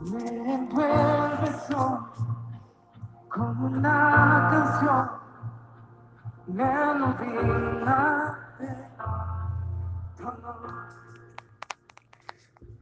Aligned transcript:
Me 0.00 0.68
como 3.28 3.66
una 3.66 4.48
canción. 4.50 5.08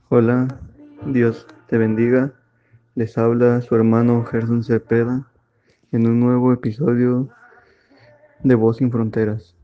Hola, 0.09 0.49
Dios 1.07 1.47
te 1.67 1.77
bendiga. 1.77 2.33
Les 2.95 3.19
habla 3.19 3.61
su 3.61 3.75
hermano 3.77 4.25
Gerson 4.25 4.65
Cepeda 4.65 5.27
en 5.93 6.07
un 6.07 6.19
nuevo 6.19 6.53
episodio 6.53 7.29
de 8.43 8.55
Voz 8.55 8.79
sin 8.79 8.91
Fronteras. 8.91 9.55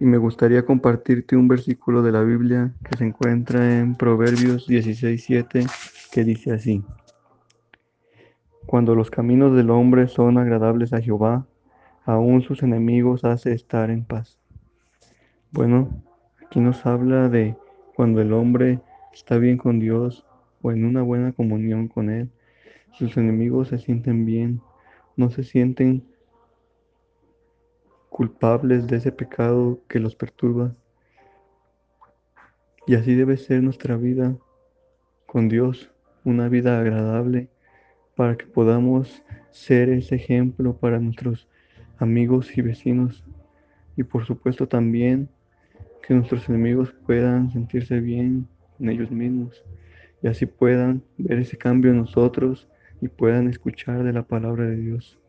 Y 0.00 0.04
me 0.04 0.16
gustaría 0.16 0.64
compartirte 0.64 1.36
un 1.36 1.48
versículo 1.48 2.02
de 2.02 2.12
la 2.12 2.22
Biblia 2.22 2.72
que 2.84 2.96
se 2.96 3.04
encuentra 3.04 3.80
en 3.80 3.96
Proverbios 3.96 4.68
16:7 4.68 5.66
que 6.12 6.22
dice 6.22 6.52
así: 6.52 6.84
Cuando 8.66 8.94
los 8.94 9.10
caminos 9.10 9.56
del 9.56 9.70
hombre 9.70 10.06
son 10.06 10.38
agradables 10.38 10.92
a 10.92 11.00
Jehová, 11.00 11.46
aún 12.04 12.42
sus 12.42 12.62
enemigos 12.62 13.24
hace 13.24 13.52
estar 13.52 13.90
en 13.90 14.04
paz. 14.04 14.38
Bueno, 15.50 15.88
aquí 16.46 16.60
nos 16.60 16.86
habla 16.86 17.28
de 17.28 17.56
cuando 17.96 18.20
el 18.20 18.32
hombre 18.32 18.78
está 19.12 19.36
bien 19.38 19.58
con 19.58 19.80
Dios 19.80 20.24
o 20.62 20.70
en 20.70 20.84
una 20.84 21.02
buena 21.02 21.32
comunión 21.32 21.88
con 21.88 22.08
Él, 22.08 22.30
sus 22.92 23.16
enemigos 23.16 23.68
se 23.68 23.78
sienten 23.78 24.24
bien, 24.24 24.60
no 25.16 25.30
se 25.30 25.42
sienten 25.42 26.04
culpables 28.18 28.88
de 28.88 28.96
ese 28.96 29.12
pecado 29.12 29.80
que 29.88 30.00
los 30.00 30.16
perturba. 30.16 30.72
Y 32.84 32.96
así 32.96 33.14
debe 33.14 33.36
ser 33.36 33.62
nuestra 33.62 33.96
vida 33.96 34.36
con 35.26 35.48
Dios, 35.48 35.92
una 36.24 36.48
vida 36.48 36.80
agradable 36.80 37.48
para 38.16 38.36
que 38.36 38.44
podamos 38.44 39.22
ser 39.52 39.88
ese 39.90 40.16
ejemplo 40.16 40.76
para 40.76 40.98
nuestros 40.98 41.46
amigos 41.98 42.58
y 42.58 42.60
vecinos. 42.60 43.24
Y 43.96 44.02
por 44.02 44.26
supuesto 44.26 44.66
también 44.66 45.28
que 46.02 46.12
nuestros 46.12 46.48
enemigos 46.48 46.92
puedan 47.06 47.52
sentirse 47.52 48.00
bien 48.00 48.48
en 48.80 48.90
ellos 48.90 49.12
mismos 49.12 49.62
y 50.24 50.26
así 50.26 50.44
puedan 50.44 51.04
ver 51.18 51.38
ese 51.38 51.56
cambio 51.56 51.92
en 51.92 51.98
nosotros 51.98 52.66
y 53.00 53.06
puedan 53.06 53.46
escuchar 53.46 54.02
de 54.02 54.12
la 54.12 54.24
palabra 54.24 54.64
de 54.64 54.74
Dios. 54.74 55.20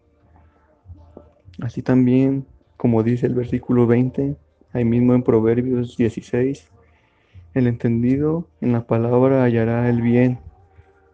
Así 1.61 1.83
también, 1.83 2.47
como 2.80 3.03
dice 3.03 3.25
el 3.25 3.35
versículo 3.35 3.88
20, 3.88 4.38
ahí 4.72 4.85
mismo 4.85 5.13
en 5.13 5.22
Proverbios 5.22 5.97
16, 5.97 6.69
el 7.53 7.67
entendido 7.67 8.47
en 8.61 8.71
la 8.71 8.88
palabra 8.88 9.44
hallará 9.44 9.89
el 9.89 10.02
bien, 10.02 10.39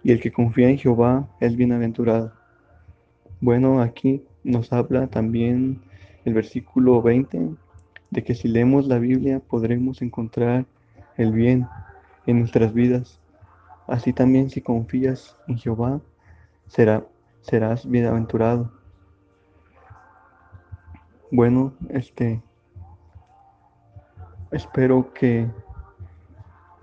y 0.03 0.11
el 0.11 0.19
que 0.19 0.31
confía 0.31 0.69
en 0.69 0.77
Jehová 0.77 1.27
es 1.39 1.55
bienaventurado. 1.55 2.33
Bueno, 3.41 3.81
aquí 3.81 4.21
nos 4.43 4.71
habla 4.71 5.07
también 5.07 5.81
el 6.23 6.35
versículo 6.35 7.01
20 7.01 7.55
de 8.11 8.23
que 8.23 8.35
si 8.35 8.47
leemos 8.47 8.85
la 8.85 8.99
Biblia 8.99 9.39
podremos 9.39 10.03
encontrar 10.03 10.67
el 11.17 11.31
bien 11.31 11.65
en 12.27 12.41
nuestras 12.41 12.75
vidas. 12.75 13.19
Así 13.87 14.13
también 14.13 14.51
si 14.51 14.61
confías 14.61 15.35
en 15.47 15.57
Jehová, 15.57 15.99
será, 16.67 17.07
serás 17.41 17.89
bienaventurado. 17.89 18.84
Bueno, 21.31 21.73
este 21.89 22.43
espero 24.51 25.11
que 25.11 25.47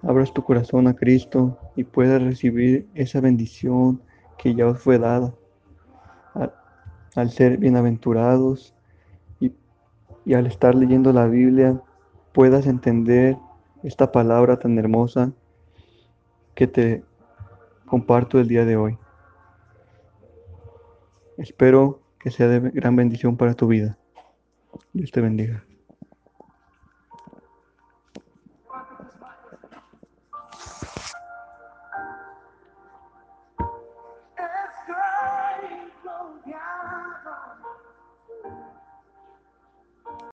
abras 0.02 0.34
tu 0.34 0.42
corazón 0.42 0.88
a 0.88 0.94
Cristo 0.94 1.56
y 1.76 1.84
puedas 1.84 2.20
recibir 2.20 2.88
esa 2.94 3.20
bendición 3.20 4.02
que 4.38 4.56
ya 4.56 4.66
os 4.66 4.80
fue 4.80 4.98
dada 4.98 5.32
al, 7.14 7.30
ser 7.30 7.56
bienaventurados 7.58 8.74
y, 9.38 9.52
y 10.24 10.34
al 10.34 10.48
estar 10.48 10.74
leyendo 10.74 11.12
la 11.12 11.28
Biblia 11.28 11.80
puedas 12.32 12.66
entender 12.66 13.36
esta 13.84 14.10
palabra 14.10 14.58
tan 14.58 14.76
hermosa 14.76 15.30
que 16.56 16.66
te 16.66 17.04
comparto 17.86 18.40
el 18.40 18.48
día 18.48 18.64
de 18.64 18.76
hoy. 18.76 18.98
Espero 21.38 22.00
que 22.18 22.32
sea 22.32 22.48
de 22.48 22.70
gran 22.70 22.96
bendición 22.96 23.36
para 23.36 23.54
tu 23.54 23.68
vida. 23.68 23.98
Dios 24.92 25.10
te 25.10 25.20
bendiga. 25.20 25.64